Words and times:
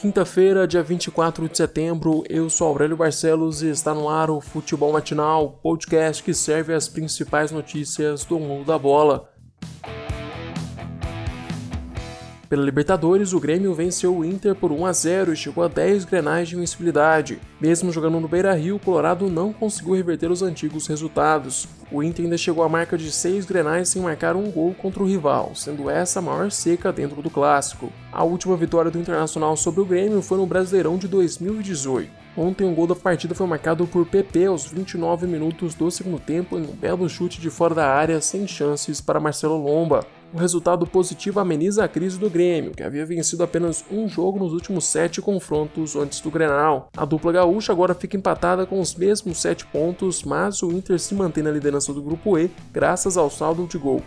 Quinta-feira, 0.00 0.66
dia 0.66 0.82
24 0.82 1.46
de 1.46 1.58
setembro, 1.58 2.24
eu 2.26 2.48
sou 2.48 2.68
Aurélio 2.68 2.96
Barcelos 2.96 3.62
e 3.62 3.68
está 3.68 3.92
no 3.92 4.08
ar 4.08 4.30
o 4.30 4.40
Futebol 4.40 4.94
Matinal, 4.94 5.60
podcast 5.62 6.22
que 6.22 6.32
serve 6.32 6.72
as 6.72 6.88
principais 6.88 7.50
notícias 7.52 8.24
do 8.24 8.40
mundo 8.40 8.64
da 8.64 8.78
bola. 8.78 9.29
Pela 12.50 12.64
Libertadores, 12.64 13.32
o 13.32 13.38
Grêmio 13.38 13.72
venceu 13.72 14.12
o 14.12 14.24
Inter 14.24 14.56
por 14.56 14.72
1 14.72 14.84
a 14.84 14.92
0 14.92 15.32
e 15.32 15.36
chegou 15.36 15.62
a 15.62 15.68
10 15.68 16.04
grenais 16.04 16.48
de 16.48 16.56
invencibilidade. 16.56 17.38
Mesmo 17.60 17.92
jogando 17.92 18.18
no 18.18 18.26
Beira-Rio, 18.26 18.74
o 18.74 18.80
Colorado 18.80 19.30
não 19.30 19.52
conseguiu 19.52 19.94
reverter 19.94 20.32
os 20.32 20.42
antigos 20.42 20.88
resultados. 20.88 21.68
O 21.92 22.02
Inter 22.02 22.24
ainda 22.24 22.36
chegou 22.36 22.64
à 22.64 22.68
marca 22.68 22.98
de 22.98 23.12
6 23.12 23.44
grenais 23.44 23.88
sem 23.88 24.02
marcar 24.02 24.34
um 24.34 24.50
gol 24.50 24.74
contra 24.74 25.00
o 25.00 25.06
rival, 25.06 25.52
sendo 25.54 25.88
essa 25.88 26.18
a 26.18 26.22
maior 26.22 26.50
seca 26.50 26.92
dentro 26.92 27.22
do 27.22 27.30
clássico. 27.30 27.92
A 28.10 28.24
última 28.24 28.56
vitória 28.56 28.90
do 28.90 28.98
Internacional 28.98 29.56
sobre 29.56 29.82
o 29.82 29.86
Grêmio 29.86 30.20
foi 30.20 30.36
no 30.36 30.44
Brasileirão 30.44 30.98
de 30.98 31.06
2018. 31.06 32.10
Ontem 32.36 32.68
o 32.68 32.74
gol 32.74 32.88
da 32.88 32.96
partida 32.96 33.32
foi 33.32 33.46
marcado 33.46 33.86
por 33.86 34.04
PP 34.04 34.46
aos 34.46 34.66
29 34.66 35.24
minutos 35.24 35.72
do 35.72 35.88
segundo 35.88 36.18
tempo 36.18 36.58
em 36.58 36.62
um 36.62 36.74
belo 36.74 37.08
chute 37.08 37.40
de 37.40 37.48
fora 37.48 37.76
da 37.76 37.86
área 37.86 38.20
sem 38.20 38.48
chances 38.48 39.00
para 39.00 39.20
Marcelo 39.20 39.56
Lomba. 39.56 40.04
O 40.32 40.38
resultado 40.38 40.86
positivo 40.86 41.40
ameniza 41.40 41.84
a 41.84 41.88
crise 41.88 42.16
do 42.16 42.30
Grêmio, 42.30 42.70
que 42.70 42.84
havia 42.84 43.04
vencido 43.04 43.42
apenas 43.42 43.84
um 43.90 44.08
jogo 44.08 44.38
nos 44.38 44.52
últimos 44.52 44.84
sete 44.84 45.20
confrontos 45.20 45.96
antes 45.96 46.20
do 46.20 46.30
Grenal. 46.30 46.88
A 46.96 47.04
dupla 47.04 47.32
gaúcha 47.32 47.72
agora 47.72 47.94
fica 47.94 48.16
empatada 48.16 48.64
com 48.64 48.80
os 48.80 48.94
mesmos 48.94 49.40
sete 49.40 49.66
pontos, 49.66 50.22
mas 50.22 50.62
o 50.62 50.70
Inter 50.70 51.00
se 51.00 51.16
mantém 51.16 51.42
na 51.42 51.50
liderança 51.50 51.92
do 51.92 52.00
grupo 52.00 52.38
E 52.38 52.48
graças 52.72 53.16
ao 53.16 53.28
saldo 53.28 53.66
de 53.66 53.76
gol. 53.76 54.02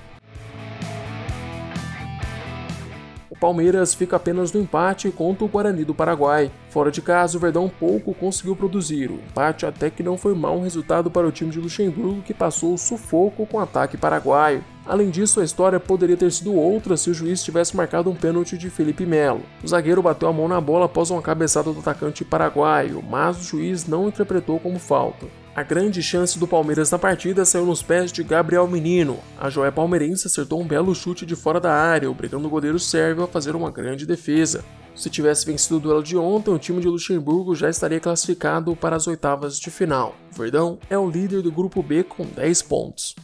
O 3.29 3.35
Palmeiras 3.35 3.93
fica 3.93 4.15
apenas 4.15 4.53
no 4.53 4.61
empate 4.61 5.11
contra 5.11 5.43
o 5.43 5.49
Guarani 5.49 5.83
do 5.83 5.93
Paraguai. 5.93 6.49
Fora 6.69 6.89
de 6.89 7.01
casa, 7.01 7.37
o 7.37 7.41
Verdão 7.41 7.67
pouco 7.67 8.13
conseguiu 8.13 8.55
produzir. 8.55 9.11
O 9.11 9.15
empate 9.15 9.65
até 9.65 9.89
que 9.89 10.01
não 10.01 10.17
foi 10.17 10.33
mau 10.33 10.61
resultado 10.61 11.11
para 11.11 11.27
o 11.27 11.31
time 11.33 11.51
de 11.51 11.59
Luxemburgo, 11.59 12.21
que 12.21 12.33
passou 12.33 12.75
o 12.75 12.77
sufoco 12.77 13.45
com 13.45 13.57
o 13.57 13.59
ataque 13.59 13.97
paraguaio. 13.97 14.63
Além 14.85 15.09
disso, 15.09 15.39
a 15.39 15.43
história 15.43 15.79
poderia 15.79 16.17
ter 16.17 16.31
sido 16.31 16.53
outra 16.53 16.97
se 16.97 17.09
o 17.09 17.13
juiz 17.13 17.43
tivesse 17.43 17.75
marcado 17.75 18.09
um 18.09 18.15
pênalti 18.15 18.57
de 18.57 18.69
Felipe 18.69 19.05
Melo. 19.05 19.43
O 19.63 19.67
zagueiro 19.67 20.01
bateu 20.01 20.27
a 20.27 20.33
mão 20.33 20.47
na 20.47 20.59
bola 20.59 20.85
após 20.85 21.09
uma 21.09 21.21
cabeçada 21.21 21.71
do 21.71 21.79
atacante 21.79 22.25
paraguaio, 22.25 23.01
mas 23.01 23.39
o 23.39 23.43
juiz 23.43 23.87
não 23.87 24.09
interpretou 24.09 24.59
como 24.59 24.77
falta. 24.77 25.25
A 25.55 25.61
grande 25.61 26.01
chance 26.01 26.39
do 26.39 26.47
Palmeiras 26.47 26.89
na 26.89 26.97
partida 26.97 27.45
saiu 27.45 27.65
nos 27.65 27.83
pés 27.83 28.11
de 28.11 28.23
Gabriel 28.23 28.67
Menino. 28.67 29.19
A 29.39 29.49
joia 29.49 29.71
palmeirense 29.71 30.27
acertou 30.27 30.59
um 30.59 30.67
belo 30.67 30.95
chute 30.95 31.25
de 31.27 31.35
fora 31.35 31.59
da 31.59 31.71
área, 31.71 32.09
obrigando 32.09 32.47
o 32.47 32.49
goleiro 32.49 32.79
sérvio 32.79 33.23
a 33.23 33.27
fazer 33.27 33.55
uma 33.55 33.69
grande 33.69 34.05
defesa. 34.05 34.65
Se 34.95 35.09
tivesse 35.09 35.45
vencido 35.45 35.77
o 35.77 35.79
duelo 35.79 36.03
de 36.03 36.17
ontem, 36.17 36.51
o 36.51 36.59
time 36.59 36.81
de 36.81 36.87
Luxemburgo 36.87 37.55
já 37.55 37.69
estaria 37.69 37.99
classificado 37.99 38.75
para 38.75 38.95
as 38.95 39.07
oitavas 39.07 39.59
de 39.59 39.69
final. 39.71 40.15
Verdão 40.31 40.79
é 40.89 40.97
o 40.97 41.09
líder 41.09 41.41
do 41.41 41.51
grupo 41.51 41.81
B 41.81 42.03
com 42.03 42.25
10 42.25 42.61
pontos. 42.63 43.15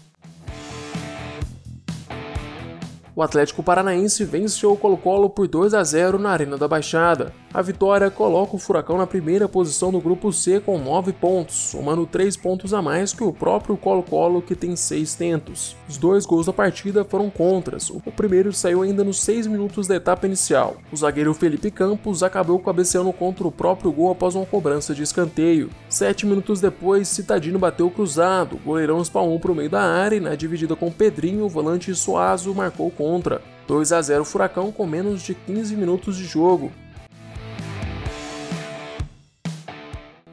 O 3.20 3.22
Atlético 3.22 3.62
Paranaense 3.62 4.24
venceu 4.24 4.72
o 4.72 4.78
Colo-Colo 4.78 5.30
por 5.30 5.46
2 5.46 5.74
a 5.74 5.84
0 5.84 6.18
na 6.18 6.30
Arena 6.30 6.56
da 6.56 6.70
Baixada. 6.70 7.34
A 7.52 7.64
vitória 7.64 8.12
coloca 8.12 8.56
o 8.56 8.60
Furacão 8.60 9.00
na 9.00 9.08
primeira 9.08 9.50
posição 9.50 9.92
do 9.92 10.00
grupo 10.00 10.32
C 10.32 10.60
com 10.60 10.78
9 10.78 11.12
pontos, 11.14 11.56
somando 11.56 12.06
3 12.06 12.38
pontos 12.38 12.76
a 12.76 12.82
mais 12.82 13.12
que 13.12 13.24
o 13.24 13.34
próprio 13.34 13.76
Colo-Colo 13.76 14.40
que 14.40 14.54
tem 14.54 14.76
6 14.76 15.16
tentos. 15.16 15.76
Os 15.88 15.98
dois 15.98 16.28
gols 16.28 16.46
da 16.46 16.54
partida 16.54 17.04
foram 17.04 17.28
contras. 17.28 17.90
O 17.90 18.00
primeiro 18.12 18.54
saiu 18.54 18.84
ainda 18.84 19.04
nos 19.04 19.20
6 19.22 19.48
minutos 19.48 19.88
da 19.88 19.96
etapa 19.96 20.28
inicial. 20.28 20.78
O 20.92 20.96
zagueiro 20.96 21.34
Felipe 21.34 21.72
Campos 21.72 22.22
acabou 22.22 22.60
cabeceando 22.60 23.12
contra 23.12 23.48
o 23.48 23.52
próprio 23.52 23.92
gol 23.92 24.12
após 24.12 24.36
uma 24.36 24.46
cobrança 24.46 24.94
de 24.94 25.02
escanteio. 25.02 25.72
7 25.90 26.28
minutos 26.28 26.62
depois, 26.62 27.08
Citadino 27.08 27.58
bateu 27.58 27.90
cruzado. 27.90 28.58
O 28.58 28.60
goleirão 28.60 29.02
espalmou 29.02 29.40
para 29.40 29.52
o 29.52 29.56
meio 29.56 29.72
da 29.72 29.82
área 29.82 30.18
e 30.18 30.20
na 30.20 30.36
dividida 30.36 30.76
com 30.76 30.92
Pedrinho, 30.92 31.46
o 31.46 31.50
volante 31.50 31.96
Suazo 31.96 32.54
marcou 32.54 32.92
contra. 32.92 33.42
2 33.68 33.92
a 33.92 34.02
0 34.02 34.24
Furacão 34.24 34.72
com 34.72 34.86
menos 34.86 35.24
de 35.24 35.34
15 35.34 35.76
minutos 35.76 36.16
de 36.16 36.26
jogo. 36.26 36.72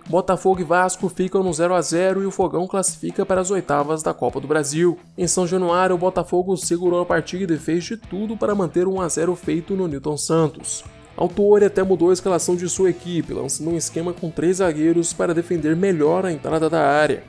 Botafogo 0.08 0.60
e 0.60 0.64
Vasco 0.64 1.08
ficam 1.08 1.42
no 1.42 1.52
0 1.52 1.74
a 1.74 1.82
0 1.82 2.22
e 2.22 2.26
o 2.26 2.30
Fogão 2.30 2.66
classifica 2.68 3.26
para 3.26 3.40
as 3.40 3.50
oitavas 3.50 4.04
da 4.04 4.14
Copa 4.14 4.40
do 4.40 4.46
Brasil. 4.46 4.96
Em 5.18 5.26
São 5.26 5.48
Januário, 5.48 5.96
o 5.96 5.98
Botafogo 5.98 6.56
segurou 6.56 7.00
a 7.00 7.06
partida 7.06 7.52
e 7.52 7.58
fez 7.58 7.82
de 7.82 7.96
tudo 7.96 8.36
para 8.36 8.54
manter 8.54 8.86
um 8.86 8.98
1 8.98 9.00
a 9.00 9.08
0 9.08 9.34
feito 9.34 9.74
no 9.74 9.88
Newton 9.88 10.16
Santos. 10.16 10.84
Autori 11.16 11.64
até 11.64 11.82
mudou 11.82 12.10
a 12.10 12.12
escalação 12.12 12.54
de 12.54 12.68
sua 12.68 12.90
equipe, 12.90 13.32
lançando 13.32 13.70
um 13.70 13.76
esquema 13.76 14.12
com 14.12 14.30
três 14.30 14.58
zagueiros 14.58 15.12
para 15.12 15.34
defender 15.34 15.74
melhor 15.74 16.24
a 16.24 16.32
entrada 16.32 16.70
da 16.70 16.86
área. 16.86 17.24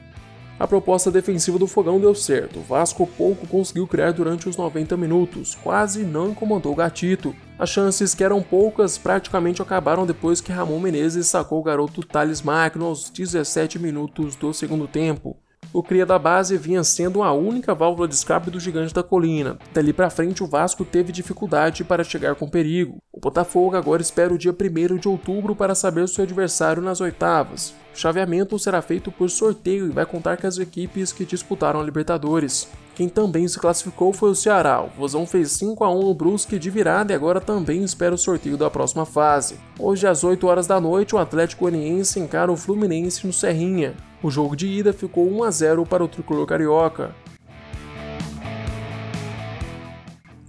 A 0.59 0.67
proposta 0.67 1.11
defensiva 1.11 1.59
do 1.59 1.67
Fogão 1.67 1.99
deu 1.99 2.15
certo. 2.15 2.61
Vasco 2.61 3.05
pouco 3.05 3.45
conseguiu 3.45 3.85
criar 3.87 4.11
durante 4.11 4.49
os 4.49 4.57
90 4.57 4.97
minutos, 4.97 5.55
quase 5.55 6.03
não 6.03 6.31
incomodou 6.31 6.73
o 6.73 6.75
Gatito, 6.75 7.35
as 7.59 7.69
chances, 7.69 8.13
que 8.13 8.23
eram 8.23 8.41
poucas, 8.41 8.99
praticamente 8.99 9.63
acabaram 9.63 10.05
depois 10.05 10.39
que 10.39 10.51
Ramon 10.51 10.79
Menezes 10.79 11.25
sacou 11.25 11.59
o 11.59 11.63
garoto 11.63 12.05
Thales 12.05 12.43
Magno 12.43 12.85
aos 12.85 13.09
17 13.09 13.79
minutos 13.79 14.35
do 14.35 14.53
segundo 14.53 14.87
tempo. 14.87 15.35
O 15.73 15.81
cria 15.81 16.05
da 16.05 16.19
base 16.19 16.55
vinha 16.55 16.83
sendo 16.83 17.23
a 17.23 17.33
única 17.33 17.73
válvula 17.73 18.07
de 18.07 18.13
escape 18.13 18.51
do 18.51 18.59
gigante 18.59 18.93
da 18.93 19.03
colina. 19.03 19.57
Dali 19.73 19.91
para 19.91 20.09
frente, 20.09 20.43
o 20.43 20.47
Vasco 20.47 20.85
teve 20.85 21.11
dificuldade 21.11 21.83
para 21.83 22.03
chegar 22.03 22.35
com 22.35 22.47
perigo. 22.47 22.97
O 23.11 23.19
Botafogo 23.19 23.75
agora 23.75 24.01
espera 24.01 24.33
o 24.33 24.37
dia 24.37 24.51
1 24.55 24.97
de 24.97 25.07
outubro 25.07 25.55
para 25.55 25.75
saber 25.75 26.07
seu 26.07 26.23
adversário 26.23 26.81
nas 26.81 27.01
oitavas. 27.01 27.73
O 27.97 27.99
chaveamento 27.99 28.59
será 28.59 28.79
feito 28.79 29.11
por 29.11 29.27
sorteio 29.27 29.87
e 29.87 29.89
vai 29.89 30.05
contar 30.05 30.37
com 30.37 30.45
as 30.45 30.59
equipes 30.59 31.11
que 31.11 31.25
disputaram 31.25 31.79
a 31.79 31.83
Libertadores. 31.83 32.67
Quem 32.93 33.09
também 33.09 33.47
se 33.47 33.57
classificou 33.57 34.13
foi 34.13 34.29
o 34.29 34.35
Ceará. 34.35 34.83
O 34.83 34.89
Vozão 34.89 35.25
fez 35.25 35.53
5 35.53 35.83
a 35.83 35.89
1 35.91 36.03
no 36.03 36.13
Brusque 36.13 36.59
de 36.59 36.69
virada 36.69 37.11
e 37.11 37.15
agora 37.15 37.41
também 37.41 37.83
espera 37.83 38.13
o 38.13 38.17
sorteio 38.17 38.55
da 38.55 38.69
próxima 38.69 39.03
fase. 39.03 39.55
Hoje 39.79 40.05
às 40.05 40.23
8 40.23 40.45
horas 40.45 40.67
da 40.67 40.79
noite, 40.79 41.15
o 41.15 41.17
Atlético 41.17 41.63
Goianiense 41.63 42.19
encara 42.19 42.51
o 42.51 42.55
Fluminense 42.55 43.25
no 43.25 43.33
Serrinha. 43.33 43.95
O 44.21 44.29
jogo 44.29 44.55
de 44.55 44.67
ida 44.67 44.93
ficou 44.93 45.27
1 45.27 45.43
a 45.43 45.49
0 45.49 45.83
para 45.83 46.03
o 46.03 46.07
tricolor 46.07 46.45
carioca. 46.45 47.15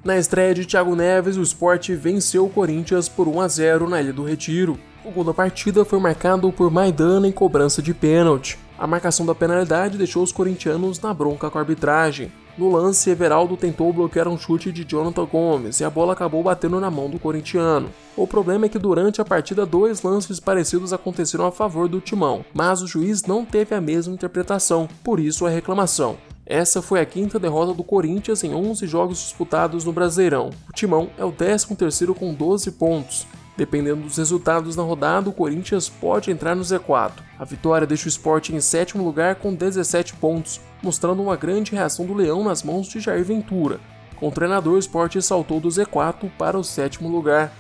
Na 0.04 0.18
estreia 0.18 0.52
de 0.52 0.66
Thiago 0.66 0.94
Neves, 0.94 1.38
o 1.38 1.42
Sport 1.42 1.88
venceu 1.92 2.44
o 2.44 2.50
Corinthians 2.50 3.08
por 3.08 3.26
1 3.26 3.40
a 3.40 3.48
0 3.48 3.88
na 3.88 4.02
Ilha 4.02 4.12
do 4.12 4.22
Retiro. 4.22 4.78
O 5.08 5.10
gol 5.10 5.24
da 5.24 5.32
partida 5.32 5.86
foi 5.86 5.98
marcado 5.98 6.52
por 6.52 6.70
Maidana 6.70 7.26
em 7.26 7.32
cobrança 7.32 7.80
de 7.80 7.94
pênalti. 7.94 8.58
A 8.78 8.86
marcação 8.86 9.24
da 9.24 9.34
penalidade 9.34 9.96
deixou 9.96 10.22
os 10.22 10.30
corintianos 10.30 11.00
na 11.00 11.14
bronca 11.14 11.48
com 11.48 11.56
a 11.56 11.62
arbitragem. 11.62 12.30
No 12.58 12.70
lance, 12.70 13.08
Everaldo 13.08 13.56
tentou 13.56 13.90
bloquear 13.90 14.28
um 14.28 14.36
chute 14.36 14.70
de 14.70 14.84
Jonathan 14.84 15.24
Gomes 15.24 15.80
e 15.80 15.84
a 15.84 15.88
bola 15.88 16.12
acabou 16.12 16.42
batendo 16.42 16.78
na 16.78 16.90
mão 16.90 17.08
do 17.08 17.18
corintiano. 17.18 17.88
O 18.14 18.26
problema 18.26 18.66
é 18.66 18.68
que 18.68 18.78
durante 18.78 19.18
a 19.18 19.24
partida 19.24 19.64
dois 19.64 20.02
lances 20.02 20.38
parecidos 20.38 20.92
aconteceram 20.92 21.46
a 21.46 21.52
favor 21.52 21.88
do 21.88 22.02
timão, 22.02 22.44
mas 22.52 22.82
o 22.82 22.86
juiz 22.86 23.22
não 23.22 23.46
teve 23.46 23.74
a 23.74 23.80
mesma 23.80 24.12
interpretação, 24.12 24.86
por 25.02 25.18
isso 25.18 25.46
a 25.46 25.50
reclamação. 25.50 26.18
Essa 26.44 26.82
foi 26.82 27.00
a 27.00 27.06
quinta 27.06 27.38
derrota 27.38 27.72
do 27.72 27.82
Corinthians 27.82 28.44
em 28.44 28.54
11 28.54 28.86
jogos 28.86 29.20
disputados 29.20 29.86
no 29.86 29.92
Brasileirão. 29.92 30.50
O 30.68 30.72
Timão 30.72 31.08
é 31.16 31.24
o 31.24 31.32
13º 31.32 32.14
com 32.14 32.34
12 32.34 32.72
pontos. 32.72 33.26
Dependendo 33.58 34.02
dos 34.02 34.16
resultados 34.16 34.76
na 34.76 34.84
rodada, 34.84 35.28
o 35.28 35.32
Corinthians 35.32 35.88
pode 35.88 36.30
entrar 36.30 36.54
no 36.54 36.62
Z4. 36.62 37.14
A 37.36 37.44
vitória 37.44 37.88
deixa 37.88 38.04
o 38.04 38.08
Sport 38.08 38.50
em 38.50 38.60
sétimo 38.60 39.02
lugar 39.02 39.34
com 39.34 39.52
17 39.52 40.14
pontos, 40.14 40.60
mostrando 40.80 41.20
uma 41.20 41.34
grande 41.34 41.72
reação 41.72 42.06
do 42.06 42.14
Leão 42.14 42.44
nas 42.44 42.62
mãos 42.62 42.86
de 42.86 43.00
Jair 43.00 43.24
Ventura. 43.24 43.80
Com 44.14 44.28
o 44.28 44.30
treinador, 44.30 44.74
o 44.74 44.78
Sport 44.78 45.20
saltou 45.20 45.58
do 45.58 45.68
Z4 45.68 46.30
para 46.38 46.56
o 46.56 46.62
sétimo 46.62 47.08
lugar. 47.08 47.52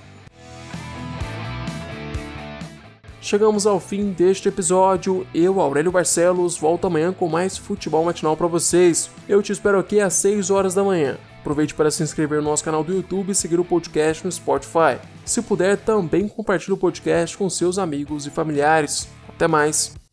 Chegamos 3.20 3.66
ao 3.66 3.80
fim 3.80 4.12
deste 4.12 4.48
episódio. 4.48 5.26
Eu, 5.34 5.60
Aurélio 5.60 5.90
Barcelos, 5.90 6.56
volto 6.56 6.86
amanhã 6.86 7.12
com 7.12 7.28
mais 7.28 7.58
futebol 7.58 8.04
matinal 8.04 8.36
para 8.36 8.46
vocês. 8.46 9.10
Eu 9.28 9.42
te 9.42 9.50
espero 9.50 9.80
aqui 9.80 9.98
às 9.98 10.14
6 10.14 10.48
horas 10.48 10.74
da 10.74 10.84
manhã. 10.84 11.18
Aproveite 11.40 11.74
para 11.74 11.90
se 11.90 12.02
inscrever 12.02 12.38
no 12.38 12.50
nosso 12.50 12.64
canal 12.64 12.82
do 12.82 12.92
YouTube 12.92 13.30
e 13.30 13.34
seguir 13.34 13.60
o 13.60 13.64
podcast 13.64 14.24
no 14.24 14.32
Spotify. 14.32 14.98
Se 15.24 15.40
puder, 15.42 15.76
também 15.76 16.28
compartilhe 16.28 16.72
o 16.72 16.76
podcast 16.76 17.36
com 17.36 17.48
seus 17.48 17.78
amigos 17.78 18.26
e 18.26 18.30
familiares. 18.30 19.08
Até 19.28 19.46
mais! 19.46 20.07